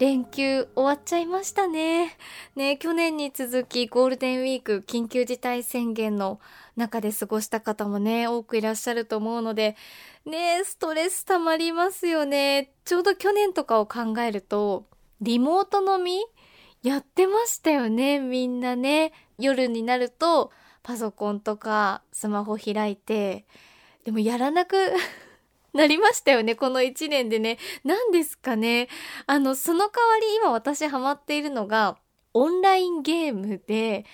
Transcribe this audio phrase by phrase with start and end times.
[0.00, 2.16] 連休終わっちゃいましたね。
[2.56, 6.40] ね去年に続きゴールデンウィーク緊急事態宣言の
[6.74, 9.76] 中で過ごした方もね、多くいらっしゃると思うので、
[10.24, 12.72] ねストレス溜まりますよね。
[12.86, 14.86] ちょうど去年とかを考えると、
[15.20, 16.24] リモート飲み
[16.82, 19.12] やってましたよね、みんなね。
[19.38, 20.50] 夜になると、
[20.82, 23.44] パソコンとかスマホ開いて、
[24.06, 24.76] でもやらなく
[25.72, 27.58] なりましたよね、この1年でね。
[27.84, 28.88] 何ですかね。
[29.26, 31.98] あの、その代わり今私ハマっているのが、
[32.32, 34.04] オンラインゲームで、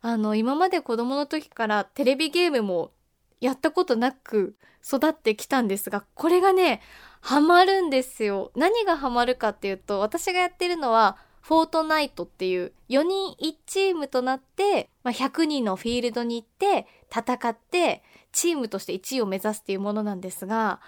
[0.00, 2.92] あの、今まで子供の時からテレビゲームも
[3.40, 6.80] やったことなく育ってきたんですが、これがね、
[7.20, 8.52] ハマるんですよ。
[8.54, 18.02] 何がハマるかっていうと、私がやってるのは、フォートナイトっていう4人1チームとなって、まあ、100人のフィールドに行って戦って
[18.34, 20.80] チームとして1位を目指すっていうものなんですが、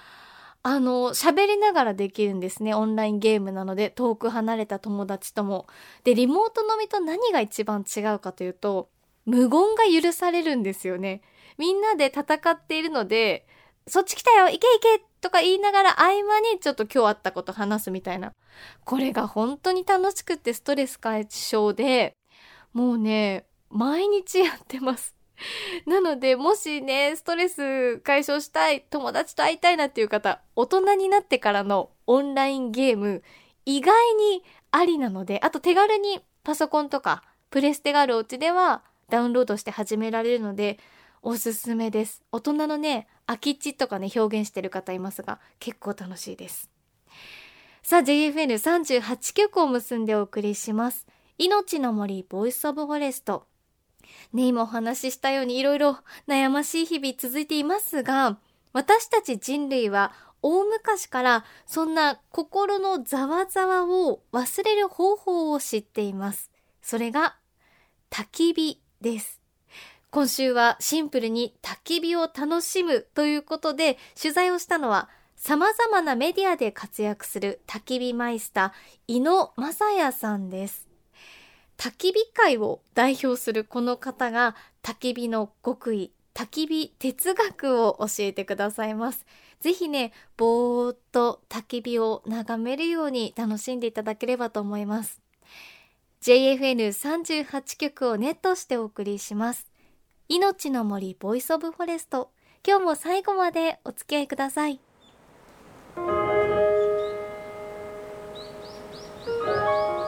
[0.62, 2.74] あの、喋りながらできるんですね。
[2.74, 5.66] オンラインゲームなので、遠く離れた友達とも。
[6.02, 8.90] で、リモート飲みと何が一番違うかというと、
[9.26, 11.22] 無言が許されるんですよね。
[11.56, 13.46] みんなで戦っているので、
[13.86, 18.32] そっち来たよ行け行けとか言いながら合間にちょっと今日あったこと話すみたいな。
[18.84, 22.12] これが本当に楽しくってストレス解消で、
[22.72, 25.15] もうね、毎日やってます。
[25.86, 33.22] なので、もしね、ストレス解消したい、友達と会いたいなっていう方、大人になってからのオンラインゲーム、
[33.64, 40.78] 意外にありなので、あと手軽にパソコンとか、プレステがあるお家ではダウンロードして始められるので、
[41.22, 42.22] おすすめです。
[42.32, 46.70] 大人のね、空き地とかね、表現してる方いますが、結構楽しいです。
[47.82, 51.06] さあ、JFN38 曲を結んでお送りします。
[51.38, 53.46] 命の森 Voice of Forest。
[54.32, 58.38] ね、今お話ししたようにいろいろ悩ましい日々続いていますが、
[58.72, 60.12] 私たち人類は
[60.42, 66.50] 大昔からそんな心のざわざわを忘れる方法を知っています。
[66.82, 67.36] それが
[68.10, 69.40] 焚き火です。
[70.10, 80.85] 今週はシンプルに焚き火を楽しむということで取材をしたのは様々なメディアで活躍する焚き火マイスター、井野正也さんです。
[81.76, 89.26] 焚き火界を代表するこの方が焚き火の極意、焚き火哲学を教えてくださいます。
[89.60, 95.20] ぜひね、ぼーっと焚き火を眺めるように楽しんでいただければと思います。
[96.22, 99.70] JFN38 曲をネットしてお送りします。
[100.28, 102.30] 命の森 Voice of Forest。
[102.66, 104.80] 今日も最後までお付き合いください。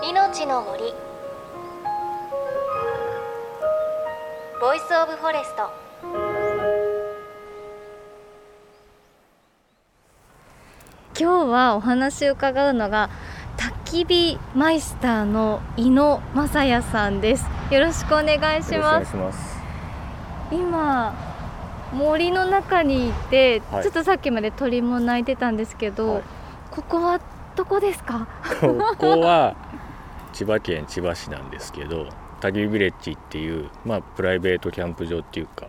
[0.02, 1.07] 命の森
[4.60, 5.70] Voice of Forest。
[11.16, 13.08] 今日はお話を伺うのが
[13.84, 17.46] 焚き火マイスターの猪野正哉さんです。
[17.70, 19.14] よろしくお願いします。
[20.50, 21.14] 今
[21.92, 26.22] 森の中にいて、はい、ちょっとさっきまで鳥も鳴いてたんですけど、はい、
[26.72, 27.20] ここは
[27.54, 28.26] どこですか？
[28.60, 29.54] ここは
[30.32, 32.08] 千葉県千葉市なんですけど
[32.40, 35.68] タギビレッジっていう、まあ、プライベートキャンプ場っていうか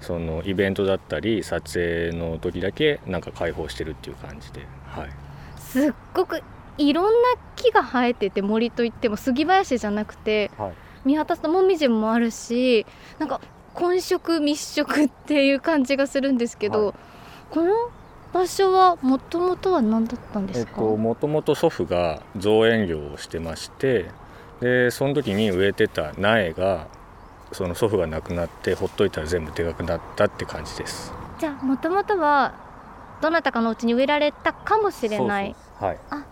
[0.00, 5.10] そのイベントだったり撮影の時だけなんか開放してるっていう感じで、はい、
[5.58, 6.42] すっごく
[6.76, 7.10] いろんな
[7.56, 12.84] 木が生えてて森といっても杉林じゃなくて、はい、見渡すともみじもあるし
[13.18, 13.40] なんか
[13.72, 16.94] 混色密色っていう感じがするんですけど、はい、
[17.50, 17.72] この
[18.32, 20.80] 場所はもともとは何だったんですか？
[20.80, 24.06] もともと祖父が造園業をしてまして
[24.64, 26.86] でその時に植えてた苗が
[27.52, 31.12] その祖父が亡くなってほっといたら全部でかくなったって感じです。
[31.38, 32.54] じゃあもともとは
[33.20, 35.54] どなたかのうちに植えられたかもしれない。
[35.78, 35.98] はい。
[36.08, 36.24] あ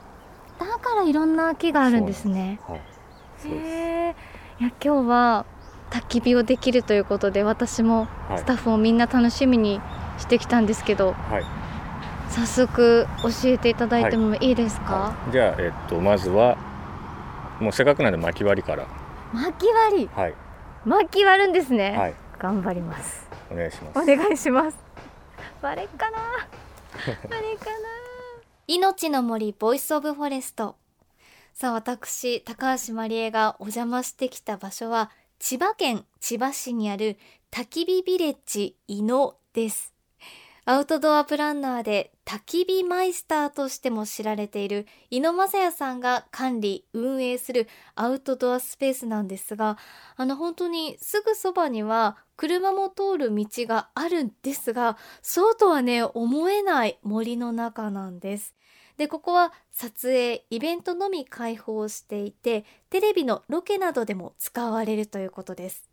[0.58, 2.58] だからいろんな木があるんですね。
[2.67, 4.17] はい、へえ。
[4.61, 5.44] いや今日は
[5.90, 9.78] 焚き火をできるということで私もスタッフもみんな楽しみに
[10.19, 11.44] してきたんですけど、はい、
[12.31, 16.56] 早速教えていただいてもいいですか、はいはい、じゃあ、えっと、まずは
[17.62, 18.87] もうせっかくなんで薪割りから。
[19.32, 20.06] 薪割り？
[20.09, 20.35] はい。
[20.85, 21.97] 薪割るんですね。
[21.97, 22.14] はい。
[22.38, 23.26] 頑張ります。
[23.50, 23.99] お願いします。
[24.00, 24.76] お願いします。
[25.62, 26.19] 割れっかな。
[27.31, 27.73] 割れかな。
[28.67, 30.76] 命の森 Voice of Forest。
[31.55, 37.19] さあ私高橋万里恵がお邪魔してきた場所は千葉県千葉市にある
[37.50, 39.93] 焚き火ビレッジ井野です。
[40.64, 49.77] アウトドアプランナーで焚き火マイスターとしても知られている井野正也さんが管理運営するアウトドアスペースなんですが
[50.17, 58.55] あの本当にすぐそばには車も通る道があるんですがそうとはね思えない森の中なんです。
[58.97, 65.89] でここは撮影イベントのみ開放していてテレビのロケなどでも使われるということです。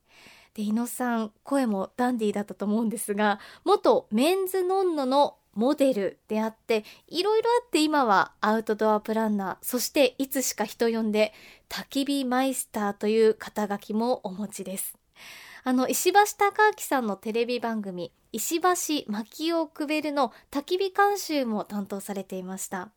[0.53, 11.33] で井野さん声もダンディーだったと思うんですが元メンズノンノのモデルであっていろいろあって今はアウトドアプランナーそしていつしか人呼んで
[11.67, 14.95] 焚き火マイスターという肩書きもお持ちです。
[15.65, 22.91] あの石橋貴明さんのテレビ番組石橋薪をくべるの焚き火監修も担当されていました。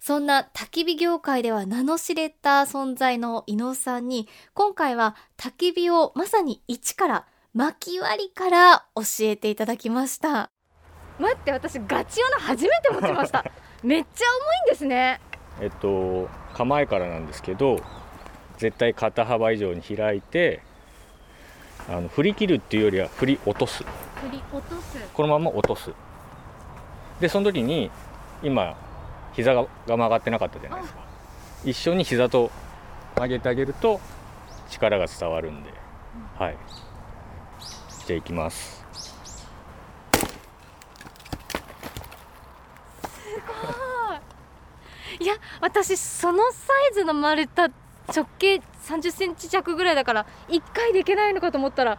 [0.00, 10.53] そんな焚き火業界では名の知れた存在の伊野さんに今回は焚き火をまさに一から薪割りから教えていただきました。
[11.18, 13.44] 待って私ガチ用の初めて持ちました。
[13.82, 15.20] めっちゃ重いんですね。
[15.60, 17.80] えっと構えからなんですけど
[18.56, 20.62] 絶対肩幅以上に開いて
[21.88, 23.84] あの振り切るっていうよりは振り落とす。
[23.84, 24.98] 振り落とす。
[25.12, 25.92] このまま落とす。
[27.20, 27.90] でその時に
[28.42, 28.76] 今
[29.34, 31.00] 膝が曲がってなかったじゃないですか。
[31.64, 32.50] 一緒に膝と
[33.14, 34.00] 曲げてあげると
[34.68, 35.70] 力が伝わるんで、
[36.38, 36.56] はい。
[38.06, 38.84] じゃあいきます
[45.20, 45.34] いや
[45.64, 47.70] 私そのサイズの丸太
[48.14, 51.98] 直径30センチ弱ぐらいだから1回でいけないのかと思ったら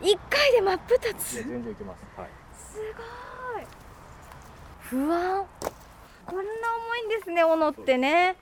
[0.00, 1.22] 1回で真っ二つ。
[1.22, 2.04] す全然いけます。
[2.16, 2.28] はい。
[3.54, 3.66] ごい。
[4.80, 5.46] 不安。
[6.26, 8.34] こんな重いんですね斧ってね。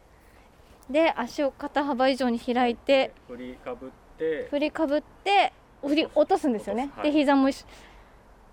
[0.89, 4.49] で足を肩幅以上に開いて振りかぶって。
[4.49, 7.67] 振りかぶって振り落とすんですよね、はいで膝も一緒。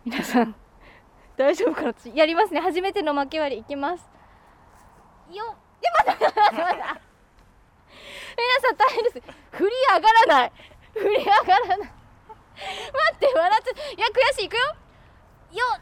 [0.04, 0.54] 皆さん
[1.38, 1.88] 大丈夫かな？
[1.98, 2.60] 私やりますね。
[2.60, 4.04] 初めての巻き割りいきます。
[5.32, 7.02] よっでまだまだまだ
[8.36, 9.22] 皆さん大変です。
[9.52, 10.52] 振り上がらない。
[10.94, 11.78] 振り上がらない。
[11.78, 11.92] 待
[13.14, 14.46] って笑っちゃいや悔しい。
[14.46, 14.60] いくよ。
[15.52, 15.82] よっ。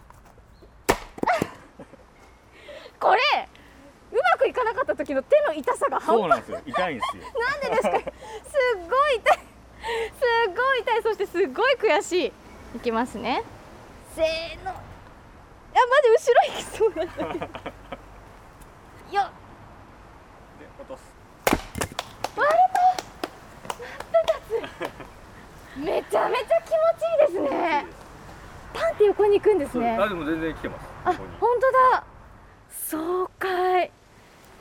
[3.00, 3.22] これ
[4.12, 6.22] うまくいかなかった時の手の痛さが半端。
[6.22, 6.62] そうなんですよ。
[6.66, 7.24] 痛いんですよ。
[7.40, 7.90] なんでですか？
[7.90, 8.02] すっ
[8.90, 9.38] ごい痛い。
[9.38, 9.42] す
[10.50, 11.04] っごい痛い。
[11.04, 12.34] そしてすっごい悔しい。
[12.76, 13.44] いきますね。
[14.16, 14.26] せー
[14.66, 14.72] の。
[14.72, 17.46] いやマジ後ろ行きそうなんだけど
[19.16, 19.32] よっ
[20.60, 21.04] で落とす
[25.78, 26.76] めちゃめちゃ気持
[27.32, 27.86] ちいいですね。
[28.74, 29.98] パンって横に行くんですね。
[29.98, 30.86] あでも全然来てます。
[31.06, 32.04] あ本当だ。
[32.70, 33.90] 爽快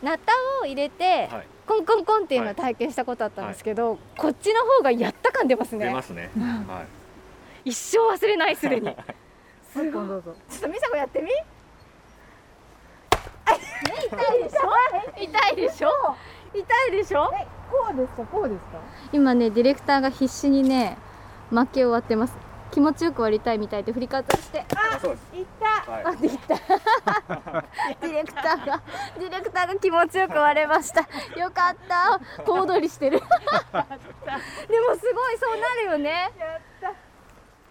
[0.03, 0.33] ナタ
[0.63, 1.47] を入れて、はい。
[1.67, 5.87] コンコンコンっていうのは体験したことあったんですけど、こっちの方がやった感出ますね。
[5.87, 6.31] 出ますね。
[6.37, 6.43] うん。
[6.69, 6.83] は
[7.65, 7.71] い。
[7.71, 8.97] 一生忘れないすでに。
[9.73, 9.93] すごい。
[9.93, 10.23] ちょっ
[10.61, 11.31] と美佐子やってみ？
[13.51, 14.71] 痛いでしょ？
[15.17, 15.91] 痛いでしょ？
[16.55, 17.31] 痛いでしょ？
[17.35, 18.25] えこうですか？
[18.25, 18.79] こうですか？
[19.13, 20.97] 今ねディレクターが必死にね
[21.51, 22.51] 負け終わってます。
[22.71, 24.65] 気持ちよく割りたいみたいで振り方して。
[24.77, 25.37] あそうです。
[25.37, 25.91] いった。
[25.91, 26.05] はい。
[26.05, 26.55] あできた。
[28.01, 28.83] ディレクターが
[29.19, 31.01] ディレクターが気持ちよく割れました。
[31.39, 32.21] よかった。
[32.45, 33.19] 小躍りしてる。
[33.21, 33.27] でも
[34.95, 36.31] すごいそうなるよね。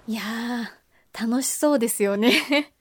[0.07, 0.79] いやー
[1.27, 2.73] 楽しそうですよね。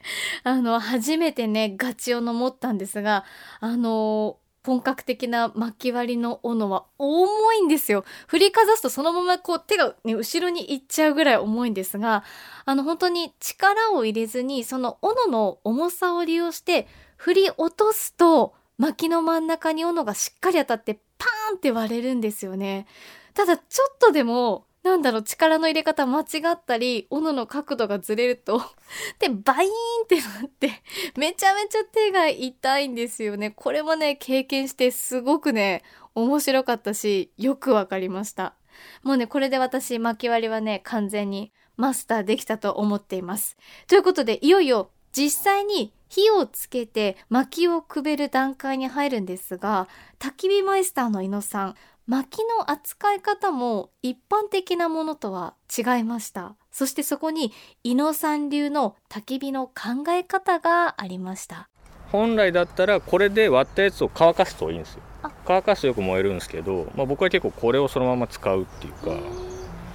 [0.43, 3.25] あの初めてねガチをの持ったんですが
[3.61, 4.39] あの
[4.69, 8.05] 本格的な巻き割りの斧は重いんですよ。
[8.27, 12.23] 振りかざすとそのままこう手が、ね、後ろに行っちゃうぐらい重いんですが、
[12.67, 22.87] あの本当に力を入れずにその斧の重さを利用して振り落とすと薪の真ん中に斧がしっかり当たってパーンって割れるんですよね。
[23.33, 28.63] ただちょっとでもなんだろう力の入れ方間違ったり斧の角度がずれると。
[29.21, 29.73] でバイーン
[30.05, 30.83] ってなって
[31.17, 33.51] めちゃめちゃ手が痛いんですよね。
[33.51, 35.83] これもね経験してすごくね
[36.15, 38.55] 面白かったしよくわかりました。
[39.03, 43.59] もうねこれで私巻き割りはね完全にマスターできたと思っています。
[43.89, 51.75] ということでいよいよ実際に火をつけて薪をくべる段階に入るんですが焚き火マイスターの伊野さん
[52.09, 56.55] 薪の扱い方も一般的なものとは違いました。
[56.73, 57.53] そしてそこに
[57.85, 61.69] 伊野さん流の焚き火の考え方がありました。
[62.11, 65.03] 本来だったらこれで割ったやつを乾かすといいんですよ。
[65.23, 65.31] あ。
[65.45, 69.11] 乾かすとよく燃えるんですけど、まあ、僕は結構これをそのまま使うっていうか。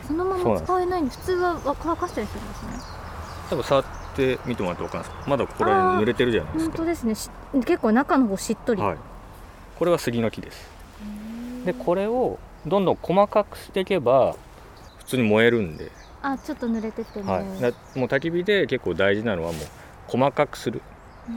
[0.07, 2.71] そのまま使えないんで普通は乾かしたりするんですね。
[3.49, 5.23] 多分触ってみてもらって分かるんないです。
[5.23, 6.77] かまだこれ濡れてるじゃないですか。
[6.77, 7.15] 本当ですね。
[7.15, 7.31] し
[7.65, 8.97] 結構中の方しっとり、はい。
[9.79, 10.82] これは杉の木です
[11.65, 14.35] でこれをどんどん細かくしていけば
[14.99, 15.91] 普通に燃えるんで、
[16.21, 19.61] あちょっと濡れてても、はい、だもう焚き火で結構大事なのはもう
[20.07, 20.81] 細かくする。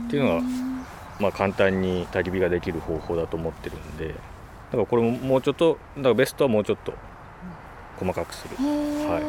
[0.07, 0.41] っていうのが
[1.19, 4.09] まあ、簡単に焚き火ができる方法だと思ってるんで。
[4.09, 4.13] だ
[4.71, 6.93] からこれももうちょっとだからベストはもうちょっと
[7.97, 9.21] 細かくする、は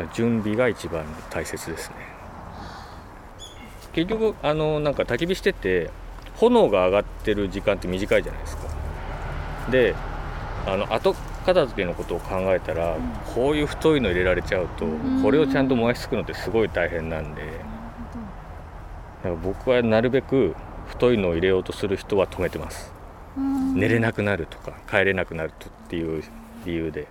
[0.00, 1.96] い、準備が一番大切ですね。
[3.92, 5.90] 結局あのなんか焚き火してて
[6.34, 8.64] 炎が上がってる時間って短いじゃないですか。
[9.70, 9.94] で
[10.66, 13.02] あの後片付けのことを考えたら、うん、
[13.34, 14.86] こういう太いの入れられちゃうと、
[15.22, 17.48] これをちゃんと燃やしつくのってすごい大変なんで、だ
[19.24, 20.54] から僕はなるべく
[20.86, 22.92] 太いのを入れようとする人は止めてます、
[23.74, 26.22] 寝れなくなるとか帰れなくなるとっていう
[26.64, 27.08] 理由で。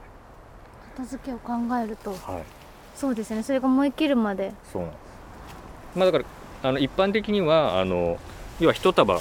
[0.95, 2.43] 片付けを考えると、はい、
[2.95, 3.43] そうですね。
[3.43, 4.53] それが燃え切るまで。
[4.71, 5.03] そうなんです。
[5.95, 8.17] まあだからあの一般的にはあの
[8.59, 9.19] 要は一束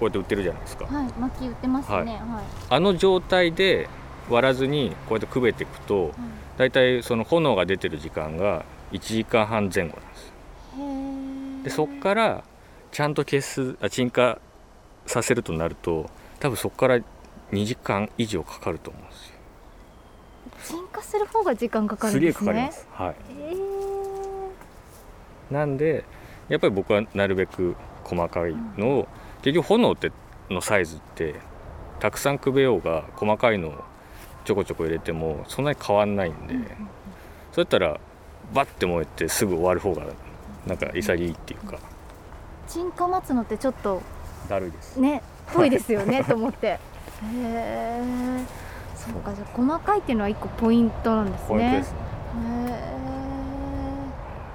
[0.00, 0.86] こうやって売ってるじゃないですか。
[0.86, 2.16] はい薪売ってますね、はい、はい、
[2.70, 3.88] あの状態で
[4.30, 6.12] 割らずにこうやってくべていくと、はい、
[6.56, 10.32] だいたいその炎が出てる時間が1時間半前後なんです。
[11.64, 12.44] でそこから
[12.90, 14.40] ちゃんと消すあ鎮火
[15.06, 16.98] させるとなると多分そこから
[17.52, 19.34] 2時間以上かかると思うんですよ。
[20.64, 22.38] 鎮火する方が時間かかるんですね。
[22.38, 22.88] すげえかかります。
[22.94, 26.04] はい、えー、なんで
[26.48, 29.06] やっぱり僕はなるべく細かいのを、うん
[29.42, 30.12] 結局炎って
[30.50, 31.34] のサイズって
[31.98, 33.84] たくさんくべようが細かいのを
[34.44, 36.54] ちょこちょこ入れてもそんなに変わんないんで、
[37.52, 38.00] そうやったら
[38.52, 40.04] バッて燃えてすぐ終わる方が
[40.66, 41.78] なんか潔いっていうか。
[42.66, 44.02] 鎮火待つのってちょっと
[44.48, 45.00] だるいです。
[45.00, 46.66] ね遠いですよね と思って。
[46.66, 46.78] へ
[47.34, 48.00] え
[48.94, 49.14] そう。
[49.20, 51.46] かじゃあ細かいっていうのは一個ポイントなんですね。
[51.48, 51.98] ポイントですね。
[51.98, 53.00] へえ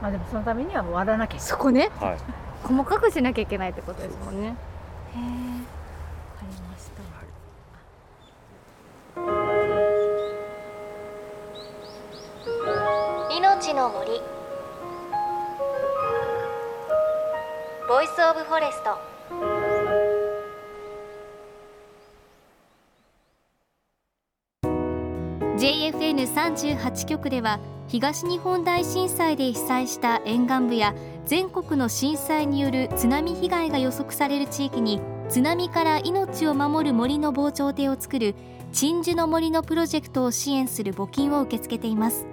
[0.01, 2.17] まあでもそのためには割らなきゃそこね、はい、
[2.63, 4.47] 細かくしなきゃいけないってことですもんね。
[4.49, 4.74] へ
[5.15, 5.23] えわ
[6.37, 7.01] かりました、
[13.35, 14.21] 命の森。
[17.87, 18.97] Voice of Forest。
[25.57, 30.93] JFN38 局では東日本大震災で被災した沿岸部や
[31.25, 38.35] 全国の震災による津波被害が予測される地域に津波から命を守る森の防潮堤を作る
[38.71, 42.27] 鎮守の森のプロジェクトを支援する募金を受け付けています。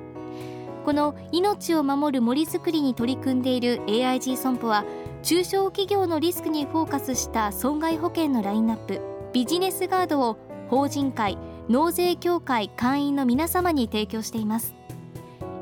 [0.85, 4.85] この命を守る森づくりに取り組んでいる AIG 損保は
[5.23, 9.01] 中小企業のリスクにフォーカスした損害保険のラインナップ
[9.33, 14.75] ビジネスガードを法人会納税協会会員の皆様に提供しています。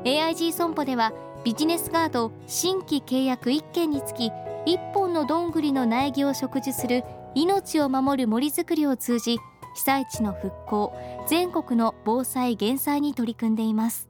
[0.03, 4.29] AIG 損保ではビジネスガード新規契約1件につき
[4.67, 9.39] 1本のどんぐりの苗木を植樹する命を守る森づくりを通じ
[9.73, 10.93] 被災地の復興
[11.27, 14.07] 全国の防災減災に取り組んでいます。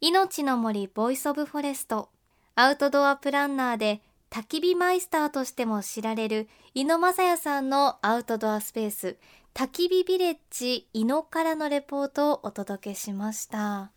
[0.00, 2.10] 命の森 Voice of Forest
[2.54, 9.16] アウトドアプランナーで焚き火マイスターとしても知られる猪野正哉さんのアウトドアスペース
[9.54, 13.93] 焚き火ヴィレッジいのからのレポートをお届けしました。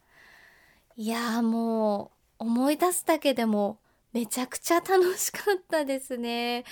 [1.00, 3.80] いやもう思い出すだけでも
[4.14, 6.64] めちゃくちゃ楽しかったですね。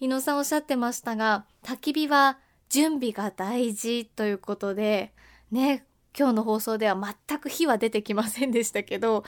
[0.00, 2.38] 伊野さんおっしゃってましたが、焚き火は
[2.70, 5.12] 準備が大事ということで、
[5.50, 5.84] ね、
[6.18, 6.98] 今日の放送では
[7.28, 9.22] 全く火は出てきませんでしたけど、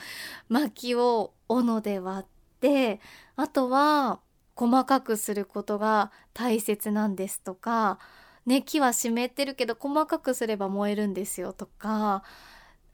[0.49, 2.99] 薪を斧で割って、
[3.35, 4.21] あとは
[4.55, 7.99] 細かくすることが大切なんですとか、
[8.47, 12.23] ね、木は湿ってるけど細かくすれば燃えるんですよとか、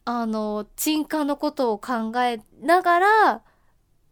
[0.05, 3.41] あの鎮火のことを考えながら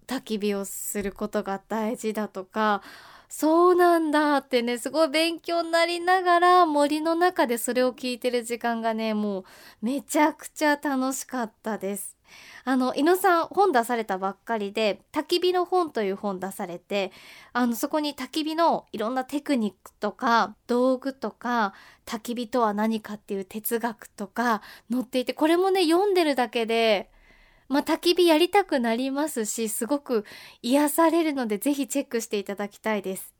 [0.07, 2.81] 焚き火をすることが大事だとか
[3.29, 9.45] そうなんだってねすごい勉強になりながら森の中でそれを聞いてる時間がねもう
[9.81, 12.17] めちゃくちゃ楽しかったです。
[12.63, 17.11] あの、井野さん本出されたばっかりで、焚き火の本という本出されて、
[17.53, 21.73] あの、そこに焚き火のいろんなテクニックとか、道具とか、
[22.05, 24.61] 焚き火とは何かっていう哲学とか
[24.91, 27.09] 載っていて、これもね、読んでるだけで、
[27.67, 30.25] まあ、焚き火やりたくなりますし、すごく
[30.61, 33.33] 癒されるので、ぜひチェックしていただきたいです。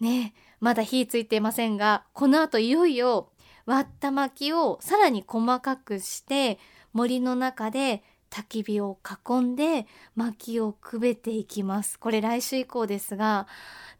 [0.00, 3.30] ねまだ火ついていませんが、この後いよいよ
[3.64, 6.58] 割った薪をさらに細かくして、
[6.92, 11.98] 森の中で焚き火を囲んで薪をくべていきます。
[11.98, 13.46] これ来週以降ですが、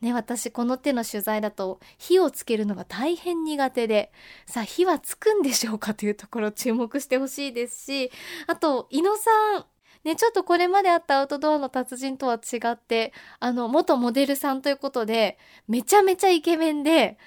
[0.00, 4.12] ね、私この手の取材だと火をつけるのが大変苦手で、
[4.46, 8.10] さあ火はつくんでしょうかというところ注目してほしいですし、
[8.46, 9.64] あと、井野さん、
[10.04, 17.18] ね、ちょっとこれまであったアウトドアの達人とは違って、あの、元モデルさんということで、めちゃめちゃイケメンで、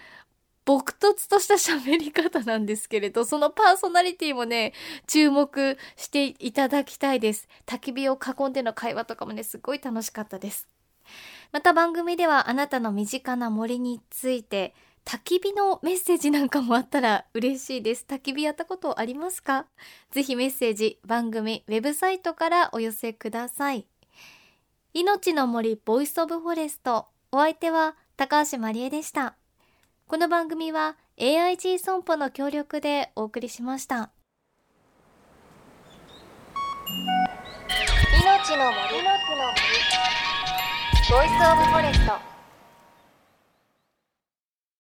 [0.66, 4.74] 朴突とした喋り方なんですけれど、そのパーソナリティもね、
[5.08, 7.48] 注目していただきたいです。
[7.66, 10.68] 焚き火を囲んでの会話とかもね、すごい楽しかったです。
[11.52, 14.74] また番組ではあなたの身近な森について
[15.06, 18.06] 焚き火のメッセージなんかもあったら嬉しいです。
[18.08, 19.66] 焚き火やったことありますか？
[20.12, 23.86] ぜひメッセージ番組ウェブサイトからお寄せください。
[24.94, 27.08] 命の森 Voice of Forest。
[27.34, 29.36] お相手は高橋万里恵でした。
[30.14, 34.12] この番組は AIG 損保の協力でお送りしました。
[38.22, 39.02] 命の森。
[39.02, 39.24] の森。
[41.10, 42.33] ボイスオブフォレスト。